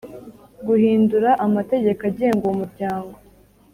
[0.67, 3.15] guhindura amategeko agenga uwo muryango